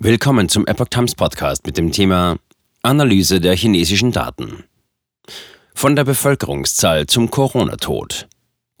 [0.00, 2.38] Willkommen zum Epoch Times Podcast mit dem Thema
[2.82, 4.62] Analyse der chinesischen Daten.
[5.74, 8.28] Von der Bevölkerungszahl zum Corona-Tod.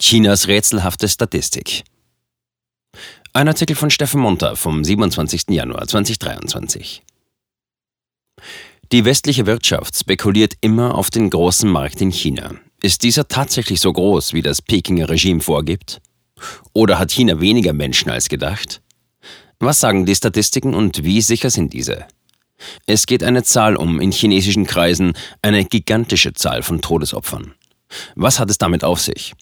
[0.00, 1.82] Chinas rätselhafte Statistik.
[3.32, 5.46] Ein Artikel von Steffen Munter vom 27.
[5.48, 7.02] Januar 2023.
[8.92, 12.54] Die westliche Wirtschaft spekuliert immer auf den großen Markt in China.
[12.80, 16.00] Ist dieser tatsächlich so groß, wie das Pekinger Regime vorgibt?
[16.74, 18.82] Oder hat China weniger Menschen als gedacht?
[19.60, 22.06] Was sagen die Statistiken und wie sicher sind diese?
[22.86, 27.54] Es geht eine Zahl um in chinesischen Kreisen, eine gigantische Zahl von Todesopfern.
[28.14, 29.34] Was hat es damit auf sich?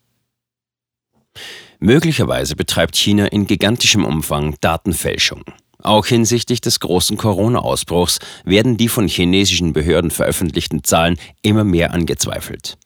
[1.79, 5.45] Möglicherweise betreibt China in gigantischem Umfang Datenfälschung.
[5.83, 12.79] Auch hinsichtlich des großen Corona-Ausbruchs werden die von chinesischen Behörden veröffentlichten Zahlen immer mehr angezweifelt.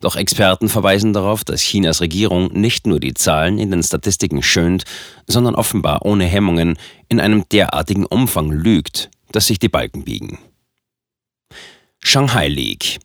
[0.00, 4.84] Doch Experten verweisen darauf, dass Chinas Regierung nicht nur die Zahlen in den Statistiken schönt,
[5.26, 6.78] sondern offenbar ohne Hemmungen
[7.08, 10.38] in einem derartigen Umfang lügt, dass sich die Balken biegen.
[12.02, 12.98] Shanghai League.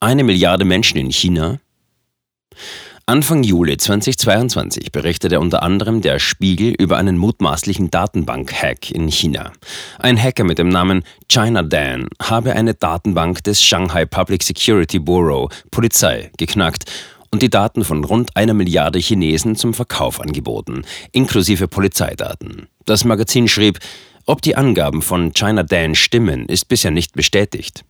[0.00, 1.60] Eine Milliarde Menschen in China,
[3.10, 9.50] Anfang Juli 2022 berichtete unter anderem der Spiegel über einen mutmaßlichen Datenbank-Hack in China.
[9.98, 15.48] Ein Hacker mit dem Namen China Dan habe eine Datenbank des Shanghai Public Security Bureau,
[15.72, 16.84] Polizei, geknackt
[17.32, 22.68] und die Daten von rund einer Milliarde Chinesen zum Verkauf angeboten, inklusive Polizeidaten.
[22.86, 23.80] Das Magazin schrieb,
[24.24, 27.84] ob die Angaben von China Dan stimmen, ist bisher nicht bestätigt.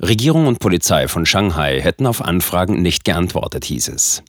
[0.00, 4.22] Regierung und Polizei von Shanghai hätten auf Anfragen nicht geantwortet, hieß es.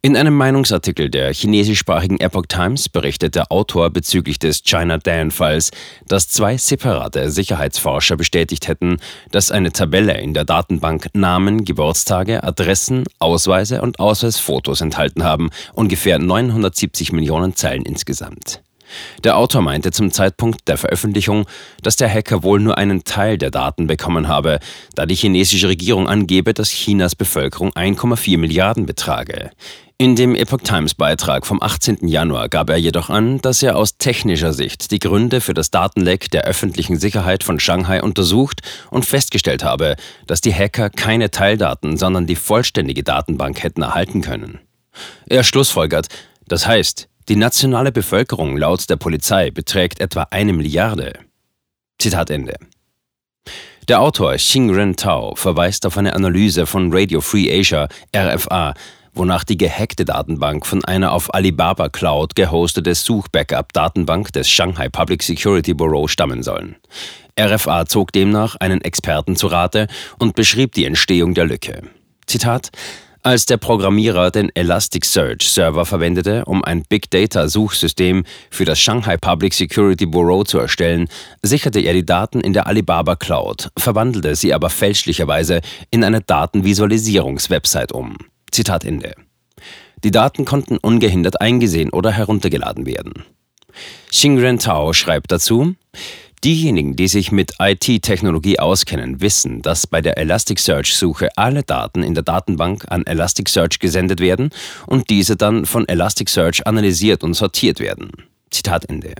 [0.00, 5.72] In einem Meinungsartikel der chinesischsprachigen Epoch Times berichtet der Autor bezüglich des China Dan-Falls,
[6.06, 8.98] dass zwei separate Sicherheitsforscher bestätigt hätten,
[9.32, 16.20] dass eine Tabelle in der Datenbank Namen, Geburtstage, Adressen, Ausweise und Ausweisfotos enthalten haben, ungefähr
[16.20, 18.62] 970 Millionen Zeilen insgesamt.
[19.24, 21.46] Der Autor meinte zum Zeitpunkt der Veröffentlichung,
[21.82, 24.58] dass der Hacker wohl nur einen Teil der Daten bekommen habe,
[24.94, 29.50] da die chinesische Regierung angebe, dass Chinas Bevölkerung 1,4 Milliarden betrage.
[30.00, 32.06] In dem Epoch Times Beitrag vom 18.
[32.06, 36.30] Januar gab er jedoch an, dass er aus technischer Sicht die Gründe für das Datenleck
[36.30, 38.60] der öffentlichen Sicherheit von Shanghai untersucht
[38.92, 39.96] und festgestellt habe,
[40.28, 44.60] dass die Hacker keine Teildaten, sondern die vollständige Datenbank hätten erhalten können.
[45.26, 46.06] Er schlussfolgert,
[46.46, 51.12] das heißt, die nationale Bevölkerung laut der Polizei beträgt etwa eine Milliarde.
[51.98, 52.56] Zitat Ende.
[53.88, 58.74] Der Autor Xing Ren Tao verweist auf eine Analyse von Radio Free Asia, RFA,
[59.14, 65.74] wonach die gehackte Datenbank von einer auf Alibaba Cloud gehostete Such-Backup-Datenbank des Shanghai Public Security
[65.74, 66.76] Bureau stammen sollen.
[67.38, 69.86] RFA zog demnach einen Experten zu Rate
[70.18, 71.82] und beschrieb die Entstehung der Lücke.
[72.26, 72.70] Zitat
[73.22, 79.16] als der Programmierer den Elasticsearch Server verwendete, um ein Big Data Suchsystem für das Shanghai
[79.16, 81.08] Public Security Bureau zu erstellen,
[81.42, 87.92] sicherte er die Daten in der Alibaba Cloud, verwandelte sie aber fälschlicherweise in eine Datenvisualisierungswebsite
[87.94, 88.16] um.
[88.50, 89.14] Zitat Ende.
[90.04, 93.24] Die Daten konnten ungehindert eingesehen oder heruntergeladen werden.
[94.10, 95.74] Xingren Tao schreibt dazu,
[96.44, 102.22] Diejenigen, die sich mit IT-Technologie auskennen, wissen, dass bei der Elasticsearch-Suche alle Daten in der
[102.22, 104.50] Datenbank an Elasticsearch gesendet werden
[104.86, 108.12] und diese dann von Elasticsearch analysiert und sortiert werden.
[108.50, 109.14] Zitat Ende.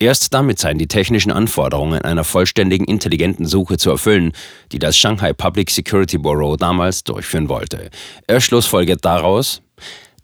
[0.00, 4.32] Erst damit seien die technischen Anforderungen einer vollständigen intelligenten Suche zu erfüllen,
[4.72, 7.88] die das Shanghai Public Security Bureau damals durchführen wollte.
[8.26, 9.62] Er schlussfolgert daraus,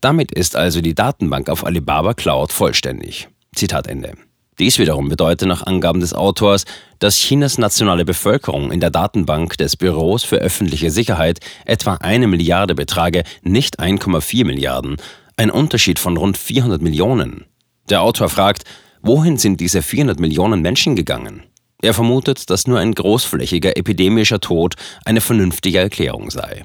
[0.00, 3.28] damit ist also die Datenbank auf Alibaba Cloud vollständig.
[3.54, 4.14] Zitat Ende.
[4.58, 6.64] Dies wiederum bedeutet nach Angaben des Autors,
[6.98, 12.74] dass Chinas nationale Bevölkerung in der Datenbank des Büros für öffentliche Sicherheit etwa eine Milliarde
[12.74, 14.96] betrage, nicht 1,4 Milliarden,
[15.36, 17.44] ein Unterschied von rund 400 Millionen.
[17.88, 18.64] Der Autor fragt,
[19.00, 21.44] wohin sind diese 400 Millionen Menschen gegangen?
[21.80, 24.74] Er vermutet, dass nur ein großflächiger epidemischer Tod
[25.04, 26.64] eine vernünftige Erklärung sei.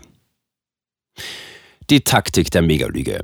[1.91, 3.21] Die Taktik der Megalüge.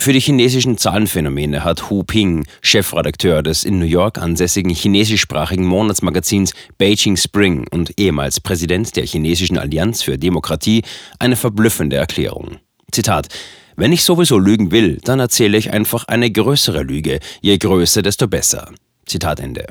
[0.00, 6.54] Für die chinesischen Zahlenphänomene hat Hu Ping, Chefredakteur des in New York ansässigen chinesischsprachigen Monatsmagazins
[6.78, 10.84] Beijing Spring und ehemals Präsident der chinesischen Allianz für Demokratie,
[11.18, 12.56] eine verblüffende Erklärung.
[12.90, 13.28] Zitat
[13.76, 17.20] wenn ich sowieso lügen will, dann erzähle ich einfach eine größere Lüge.
[17.42, 18.72] Je größer, desto besser.
[19.06, 19.66] Zitat Ende.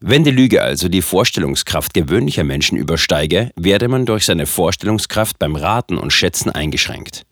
[0.00, 5.56] Wenn die Lüge also die Vorstellungskraft gewöhnlicher Menschen übersteige, werde man durch seine Vorstellungskraft beim
[5.56, 7.26] Raten und Schätzen eingeschränkt.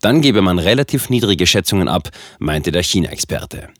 [0.00, 3.70] Dann gebe man relativ niedrige Schätzungen ab, meinte der China-Experte.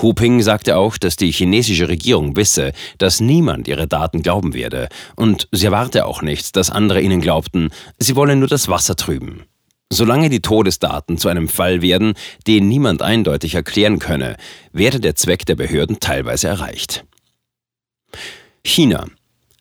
[0.00, 4.88] Hu Ping sagte auch, dass die chinesische Regierung wisse, dass niemand ihre Daten glauben werde,
[5.16, 9.44] und sie erwarte auch nicht, dass andere ihnen glaubten, sie wollen nur das Wasser trüben.
[9.90, 12.14] Solange die Todesdaten zu einem Fall werden,
[12.46, 14.36] den niemand eindeutig erklären könne,
[14.72, 17.04] werde der Zweck der Behörden teilweise erreicht.
[18.66, 19.06] China.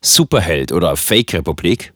[0.02, 1.94] Superheld oder Fake-Republik?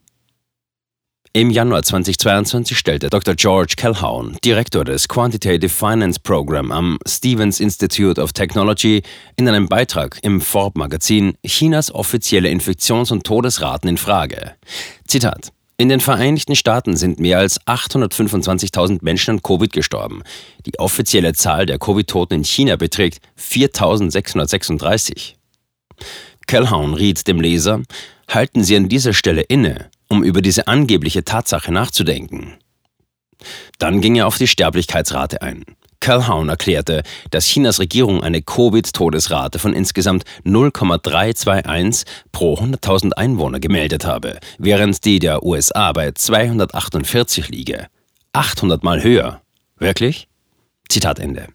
[1.33, 3.35] Im Januar 2022 stellte Dr.
[3.35, 9.03] George Calhoun, Direktor des Quantitative Finance Program am Stevens Institute of Technology,
[9.35, 14.55] in einem Beitrag im Forbes-Magazin Chinas offizielle Infektions- und Todesraten in Frage.
[15.07, 15.51] Zitat.
[15.77, 20.23] In den Vereinigten Staaten sind mehr als 825.000 Menschen an Covid gestorben.
[20.65, 25.35] Die offizielle Zahl der Covid-Toten in China beträgt 4.636.
[26.49, 27.83] Calhoun riet dem Leser,
[28.27, 32.55] halten Sie an dieser Stelle inne um über diese angebliche Tatsache nachzudenken.
[33.77, 35.63] Dann ging er auf die Sterblichkeitsrate ein.
[35.99, 44.39] Calhoun erklärte, dass Chinas Regierung eine Covid-Todesrate von insgesamt 0,321 pro 100.000 Einwohner gemeldet habe,
[44.57, 47.85] während die der USA bei 248 liege.
[48.33, 49.43] 800 mal höher.
[49.77, 50.27] Wirklich?
[50.89, 51.45] Zitat Ende.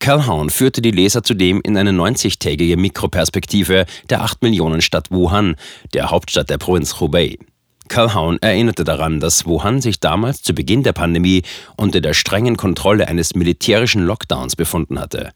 [0.00, 5.56] Calhoun führte die Leser zudem in eine 90-tägige Mikroperspektive der 8 Millionen Stadt Wuhan,
[5.92, 7.36] der Hauptstadt der Provinz Hubei.
[7.90, 11.42] Calhoun erinnerte daran, dass Wuhan sich damals zu Beginn der Pandemie
[11.76, 15.32] unter der strengen Kontrolle eines militärischen Lockdowns befunden hatte.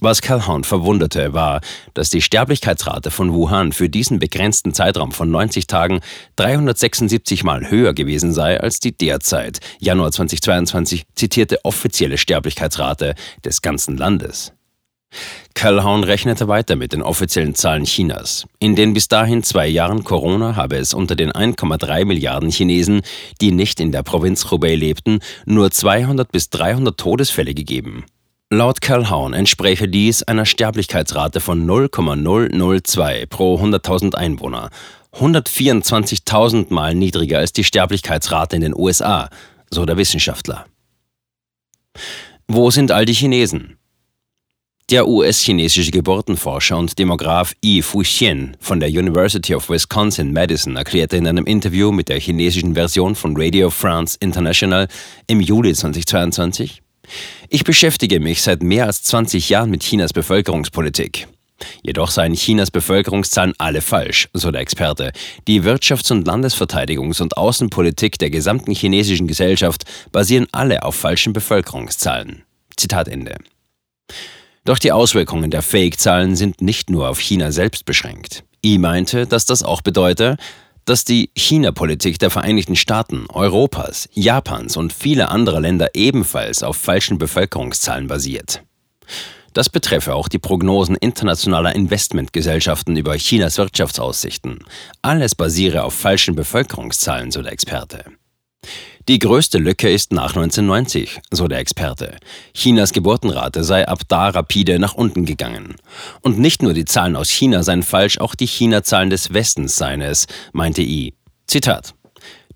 [0.00, 1.62] Was Calhoun verwunderte, war,
[1.94, 6.00] dass die Sterblichkeitsrate von Wuhan für diesen begrenzten Zeitraum von 90 Tagen
[6.36, 13.14] 376 Mal höher gewesen sei als die derzeit, Januar 2022, zitierte offizielle Sterblichkeitsrate
[13.44, 14.52] des ganzen Landes.
[15.54, 18.46] Calhoun rechnete weiter mit den offiziellen Zahlen Chinas.
[18.58, 23.02] In den bis dahin zwei Jahren Corona habe es unter den 1,3 Milliarden Chinesen,
[23.40, 28.04] die nicht in der Provinz Hubei lebten, nur 200 bis 300 Todesfälle gegeben.
[28.50, 34.70] Laut Calhoun entspräche dies einer Sterblichkeitsrate von 0,002 pro 100.000 Einwohner,
[35.14, 39.30] 124.000 Mal niedriger als die Sterblichkeitsrate in den USA,
[39.70, 40.66] so der Wissenschaftler.
[42.46, 43.78] Wo sind all die Chinesen?
[44.90, 51.46] Der US-chinesische Geburtenforscher und Demograf Yi Fuxian von der University of Wisconsin-Madison erklärte in einem
[51.46, 54.88] Interview mit der chinesischen Version von Radio France International
[55.26, 56.82] im Juli 2022,
[57.48, 61.28] ich beschäftige mich seit mehr als 20 Jahren mit Chinas Bevölkerungspolitik.
[61.82, 65.12] Jedoch seien Chinas Bevölkerungszahlen alle falsch, so der Experte.
[65.46, 72.42] Die Wirtschafts- und Landesverteidigungs- und Außenpolitik der gesamten chinesischen Gesellschaft basieren alle auf falschen Bevölkerungszahlen.
[72.76, 73.36] Zitat Ende.
[74.64, 78.44] Doch die Auswirkungen der Fake-Zahlen sind nicht nur auf China selbst beschränkt.
[78.64, 80.40] I meinte, dass das auch bedeutet,
[80.86, 87.18] dass die China-Politik der Vereinigten Staaten, Europas, Japans und vieler anderer Länder ebenfalls auf falschen
[87.18, 88.62] Bevölkerungszahlen basiert.
[89.52, 94.64] Das betreffe auch die Prognosen internationaler Investmentgesellschaften über Chinas Wirtschaftsaussichten.
[95.02, 98.04] Alles basiere auf falschen Bevölkerungszahlen, so der Experte.
[99.06, 102.16] Die größte Lücke ist nach 1990, so der Experte.
[102.54, 105.76] Chinas Geburtenrate sei ab da rapide nach unten gegangen.
[106.22, 110.00] Und nicht nur die Zahlen aus China seien falsch, auch die China-Zahlen des Westens seien
[110.00, 111.12] es, meinte I.
[111.46, 111.94] Zitat.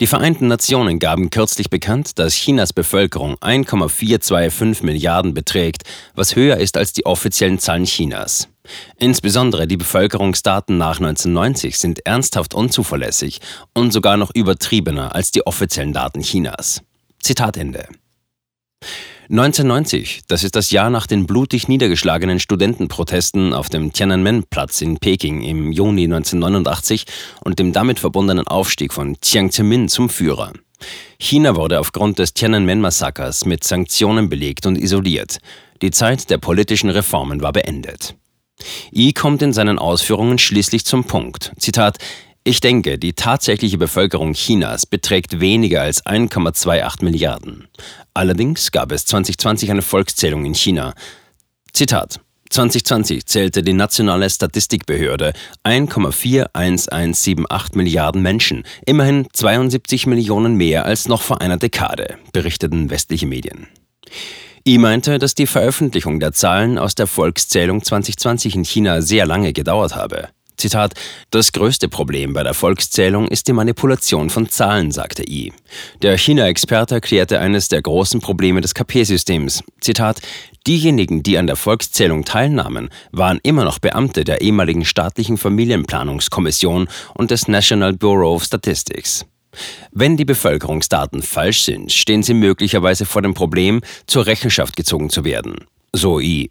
[0.00, 5.82] Die Vereinten Nationen gaben kürzlich bekannt, dass Chinas Bevölkerung 1,425 Milliarden beträgt,
[6.14, 8.48] was höher ist als die offiziellen Zahlen Chinas.
[8.98, 13.40] Insbesondere die Bevölkerungsdaten nach 1990 sind ernsthaft unzuverlässig
[13.74, 16.82] und sogar noch übertriebener als die offiziellen Daten Chinas.
[17.20, 17.88] Zitat Ende.
[19.30, 25.42] 1990, das ist das Jahr nach den blutig niedergeschlagenen Studentenprotesten auf dem Tiananmen-Platz in Peking
[25.42, 27.04] im Juni 1989
[27.44, 30.54] und dem damit verbundenen Aufstieg von Jiang Zemin zum Führer.
[31.18, 35.38] China wurde aufgrund des Tiananmen-Massakers mit Sanktionen belegt und isoliert.
[35.82, 38.14] Die Zeit der politischen Reformen war beendet.
[38.92, 41.52] I kommt in seinen Ausführungen schließlich zum Punkt.
[41.58, 41.98] Zitat
[42.44, 47.68] ich denke, die tatsächliche Bevölkerung Chinas beträgt weniger als 1,28 Milliarden.
[48.14, 50.94] Allerdings gab es 2020 eine Volkszählung in China.
[51.74, 55.34] Zitat 2020 zählte die nationale Statistikbehörde
[55.64, 63.66] 1,41178 Milliarden Menschen, immerhin 72 Millionen mehr als noch vor einer Dekade, berichteten westliche Medien.
[64.68, 69.54] I meinte, dass die Veröffentlichung der Zahlen aus der Volkszählung 2020 in China sehr lange
[69.54, 70.28] gedauert habe.
[70.58, 70.92] Zitat,
[71.30, 75.54] das größte Problem bei der Volkszählung ist die Manipulation von Zahlen, sagte I.
[76.02, 79.64] Der China-Experte erklärte eines der großen Probleme des KP-Systems.
[79.80, 80.20] Zitat,
[80.66, 87.30] diejenigen, die an der Volkszählung teilnahmen, waren immer noch Beamte der ehemaligen staatlichen Familienplanungskommission und
[87.30, 89.25] des National Bureau of Statistics.
[89.92, 95.24] Wenn die Bevölkerungsdaten falsch sind, stehen sie möglicherweise vor dem Problem, zur Rechenschaft gezogen zu
[95.24, 95.64] werden.
[95.92, 96.50] So I.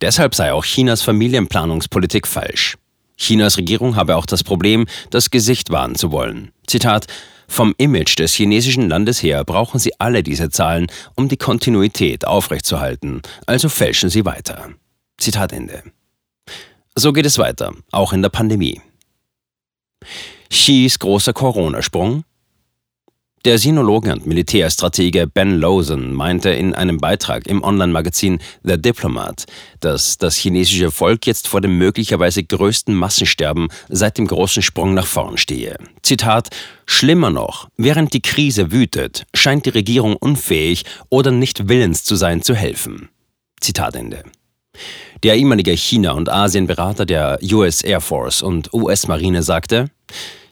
[0.00, 2.76] Deshalb sei auch Chinas Familienplanungspolitik falsch.
[3.16, 6.52] Chinas Regierung habe auch das Problem, das Gesicht wahren zu wollen.
[6.66, 7.06] Zitat
[7.48, 13.22] Vom Image des chinesischen Landes her brauchen sie alle diese Zahlen, um die Kontinuität aufrechtzuerhalten,
[13.46, 14.70] also fälschen sie weiter.
[15.18, 15.82] Zitat Ende.
[16.94, 18.80] So geht es weiter, auch in der Pandemie.
[20.50, 22.24] Xis großer Corona-Sprung,
[23.46, 29.44] der Sinologe und Militärstratege Ben Lawson meinte in einem Beitrag im Online-Magazin The Diplomat,
[29.78, 35.06] dass das chinesische Volk jetzt vor dem möglicherweise größten Massensterben seit dem großen Sprung nach
[35.06, 35.78] vorn stehe.
[36.02, 36.48] Zitat:
[36.86, 42.42] Schlimmer noch, während die Krise wütet, scheint die Regierung unfähig oder nicht willens zu sein,
[42.42, 43.10] zu helfen.
[43.60, 44.24] Zitat Ende.
[45.22, 49.86] Der ehemalige China- und Asienberater der US Air Force und US-Marine sagte,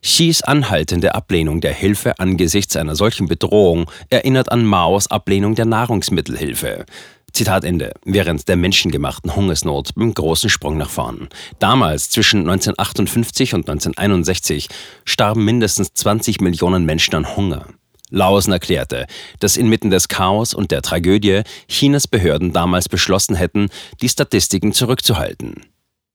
[0.02, 6.86] Xis anhaltende Ablehnung der Hilfe angesichts einer solchen Bedrohung erinnert an Maos Ablehnung der Nahrungsmittelhilfe.
[7.32, 7.92] Zitat Ende.
[8.04, 11.28] Während der menschengemachten Hungersnot beim großen Sprung nach vorn.
[11.58, 14.68] Damals, zwischen 1958 und 1961,
[15.04, 17.66] starben mindestens 20 Millionen Menschen an Hunger.
[18.14, 19.06] Lawson erklärte,
[19.40, 23.68] dass inmitten des Chaos und der Tragödie Chinas Behörden damals beschlossen hätten,
[24.00, 25.66] die Statistiken zurückzuhalten.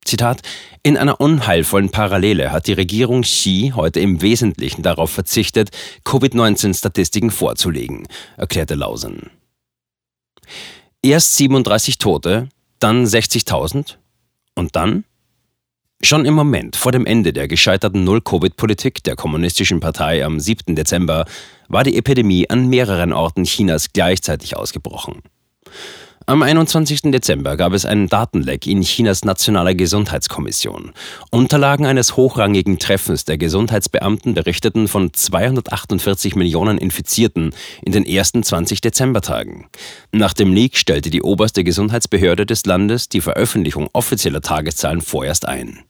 [0.06, 0.42] Zitat,
[0.82, 5.70] in einer unheilvollen Parallele hat die Regierung Xi heute im Wesentlichen darauf verzichtet,
[6.06, 9.30] Covid-19-Statistiken vorzulegen, erklärte Lausen.
[11.04, 13.96] Erst 37 Tote, dann 60.000
[14.56, 15.04] und dann?
[16.02, 20.74] Schon im Moment vor dem Ende der gescheiterten Null-Covid-Politik der Kommunistischen Partei am 7.
[20.74, 21.26] Dezember
[21.68, 25.22] war die Epidemie an mehreren Orten Chinas gleichzeitig ausgebrochen.
[26.26, 27.12] Am 21.
[27.12, 30.94] Dezember gab es einen Datenleck in Chinas nationaler Gesundheitskommission.
[31.32, 38.80] Unterlagen eines hochrangigen Treffens der Gesundheitsbeamten berichteten von 248 Millionen Infizierten in den ersten 20
[38.80, 39.66] Dezembertagen.
[40.12, 45.84] Nach dem Leak stellte die oberste Gesundheitsbehörde des Landes die Veröffentlichung offizieller Tageszahlen vorerst ein.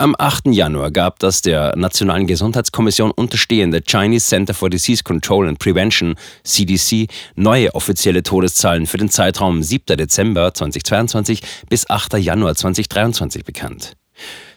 [0.00, 0.46] Am 8.
[0.52, 6.14] Januar gab das der Nationalen Gesundheitskommission unterstehende Chinese Center for Disease Control and Prevention
[6.44, 9.96] CDC neue offizielle Todeszahlen für den Zeitraum 7.
[9.96, 12.14] Dezember 2022 bis 8.
[12.18, 13.96] Januar 2023 bekannt.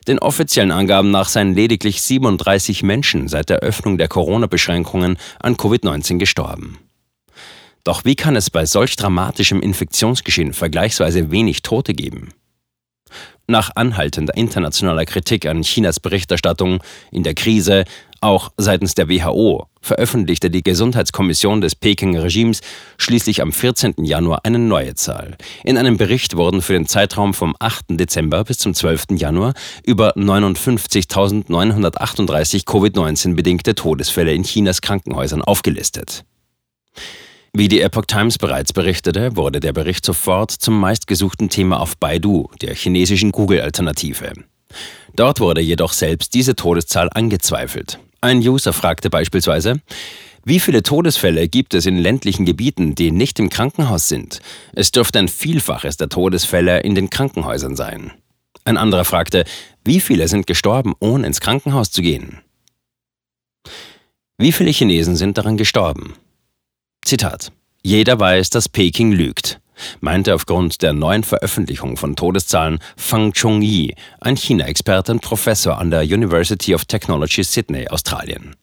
[0.08, 6.20] Den offiziellen Angaben nach seien lediglich 37 Menschen seit der Öffnung der Corona-Beschränkungen an Covid-19
[6.20, 6.78] gestorben.
[7.84, 12.30] Doch wie kann es bei solch dramatischem Infektionsgeschehen vergleichsweise wenig Tote geben?
[13.48, 16.80] Nach anhaltender internationaler Kritik an Chinas Berichterstattung
[17.12, 17.84] in der Krise,
[18.22, 22.62] auch seitens der WHO, veröffentlichte die Gesundheitskommission des Pekinger Regimes
[22.98, 24.06] schließlich am 14.
[24.06, 25.36] Januar eine neue Zahl.
[25.64, 27.86] In einem Bericht wurden für den Zeitraum vom 8.
[27.90, 29.06] Dezember bis zum 12.
[29.16, 36.24] Januar über 59.938 Covid-19 bedingte Todesfälle in Chinas Krankenhäusern aufgelistet.
[37.54, 42.50] Wie die Epoch Times bereits berichtete, wurde der Bericht sofort zum meistgesuchten Thema auf Baidu,
[42.62, 44.32] der chinesischen Google-Alternative.
[45.18, 48.00] Dort wurde jedoch selbst diese Todeszahl angezweifelt.
[48.22, 49.82] Ein User fragte beispielsweise,
[50.46, 54.40] wie viele Todesfälle gibt es in ländlichen Gebieten, die nicht im Krankenhaus sind?
[54.74, 58.14] Es dürfte ein Vielfaches der Todesfälle in den Krankenhäusern sein.
[58.64, 59.44] Ein anderer fragte,
[59.84, 62.40] wie viele sind gestorben, ohne ins Krankenhaus zu gehen?
[64.38, 66.14] Wie viele Chinesen sind daran gestorben?
[67.04, 67.52] Zitat.
[67.84, 69.60] Jeder weiß, dass Peking lügt,
[70.00, 76.04] meinte aufgrund der neuen Veröffentlichung von Todeszahlen Fang Chong-yi, ein China-Experte und Professor an der
[76.04, 78.56] University of Technology Sydney, Australien.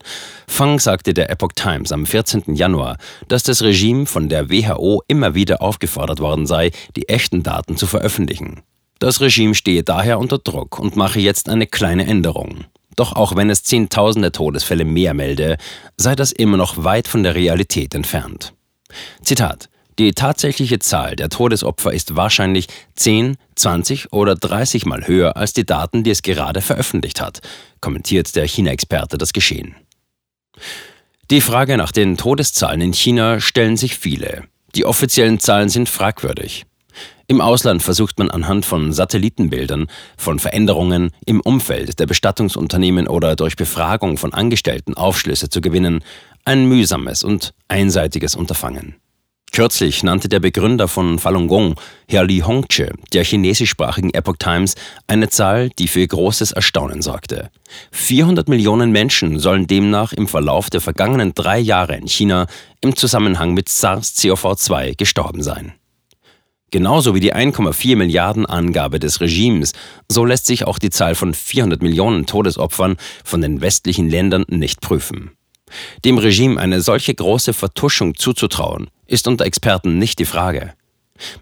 [0.47, 2.55] Fang sagte der Epoch Times am 14.
[2.55, 2.97] Januar,
[3.29, 7.87] dass das Regime von der WHO immer wieder aufgefordert worden sei, die echten Daten zu
[7.87, 8.63] veröffentlichen.
[8.99, 12.65] Das Regime stehe daher unter Druck und mache jetzt eine kleine Änderung.
[12.99, 15.57] Doch auch wenn es Zehntausende Todesfälle mehr melde,
[15.97, 18.55] sei das immer noch weit von der Realität entfernt.
[19.23, 25.55] Zitat die tatsächliche Zahl der Todesopfer ist wahrscheinlich 10, 20 oder 30 Mal höher als
[25.55, 27.41] die Daten, die es gerade veröffentlicht hat,
[27.81, 29.75] kommentiert der China-Experte das Geschehen.
[31.33, 34.45] Die Frage nach den Todeszahlen in China stellen sich viele.
[34.77, 36.65] Die offiziellen Zahlen sind fragwürdig.
[37.31, 43.55] Im Ausland versucht man anhand von Satellitenbildern von Veränderungen im Umfeld der Bestattungsunternehmen oder durch
[43.55, 46.03] Befragung von Angestellten Aufschlüsse zu gewinnen,
[46.47, 48.95] ein mühsames und einseitiges Unterfangen.
[49.53, 51.75] Kürzlich nannte der Begründer von Falun Gong,
[52.09, 54.75] Herr Li Hongzhe, der chinesischsprachigen Epoch Times,
[55.07, 57.51] eine Zahl, die für großes Erstaunen sorgte.
[57.93, 62.47] 400 Millionen Menschen sollen demnach im Verlauf der vergangenen drei Jahre in China
[62.81, 65.75] im Zusammenhang mit SARS-CoV-2 gestorben sein.
[66.71, 69.73] Genauso wie die 1,4 Milliarden Angabe des Regimes,
[70.09, 74.81] so lässt sich auch die Zahl von 400 Millionen Todesopfern von den westlichen Ländern nicht
[74.81, 75.31] prüfen.
[76.05, 80.75] Dem Regime eine solche große Vertuschung zuzutrauen, ist unter Experten nicht die Frage.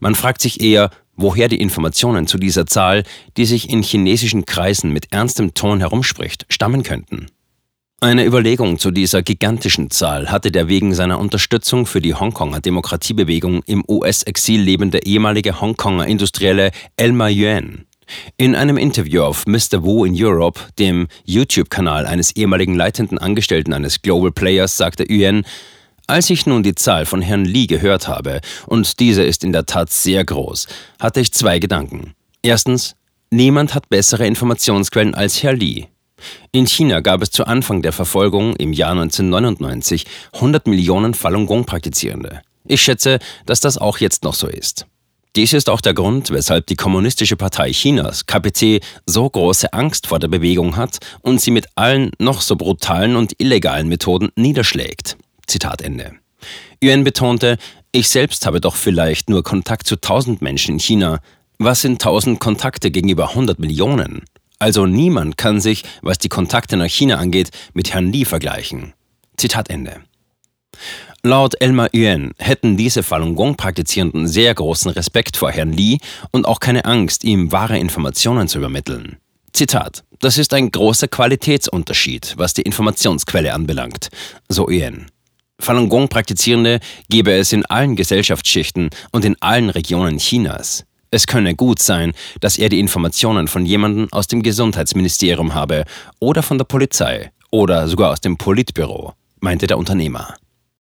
[0.01, 3.03] Man fragt sich eher, woher die Informationen zu dieser Zahl,
[3.37, 7.27] die sich in chinesischen Kreisen mit ernstem Ton herumspricht, stammen könnten.
[8.03, 13.63] Eine Überlegung zu dieser gigantischen Zahl hatte der wegen seiner Unterstützung für die Hongkonger Demokratiebewegung
[13.65, 17.87] im US-Exil lebende ehemalige Hongkonger Industrielle Elmer Yuan.
[18.37, 19.83] In einem Interview auf Mr.
[19.83, 25.47] Wu in Europe, dem YouTube-Kanal eines ehemaligen leitenden Angestellten eines Global Players, sagte Yuan,
[26.07, 29.65] als ich nun die Zahl von Herrn Li gehört habe, und diese ist in der
[29.65, 30.67] Tat sehr groß,
[31.01, 32.13] hatte ich zwei Gedanken.
[32.43, 32.95] Erstens,
[33.31, 35.89] niemand hat bessere Informationsquellen als Herr Li.
[36.53, 42.43] In China gab es zu Anfang der Verfolgung im Jahr 1999 100 Millionen Falun Gong-Praktizierende.
[42.67, 44.87] Ich schätze, dass das auch jetzt noch so ist.
[45.37, 50.19] Dies ist auch der Grund, weshalb die Kommunistische Partei Chinas, KPC, so große Angst vor
[50.19, 55.19] der Bewegung hat und sie mit allen noch so brutalen und illegalen Methoden niederschlägt.
[55.47, 56.13] Zitat Ende.
[56.83, 57.59] Yuan betonte,
[57.93, 61.21] ich selbst habe doch vielleicht nur Kontakt zu 1000 Menschen in China.
[61.59, 64.25] Was sind 1000 Kontakte gegenüber 100 Millionen?
[64.59, 68.95] Also niemand kann sich, was die Kontakte nach China angeht, mit Herrn Li vergleichen.
[69.37, 70.01] Zitat Ende.
[71.23, 75.99] Laut Elmar Yuan hätten diese Falun Gong-Praktizierenden sehr großen Respekt vor Herrn Li
[76.31, 79.17] und auch keine Angst, ihm wahre Informationen zu übermitteln.
[79.53, 84.09] Zitat: Das ist ein großer Qualitätsunterschied, was die Informationsquelle anbelangt,
[84.49, 85.07] so Yuan.
[85.59, 90.85] Falun Gong-Praktizierende gebe es in allen Gesellschaftsschichten und in allen Regionen Chinas.
[91.11, 95.85] Es könne gut sein, dass er die Informationen von jemandem aus dem Gesundheitsministerium habe
[96.19, 100.35] oder von der Polizei oder sogar aus dem Politbüro, meinte der Unternehmer.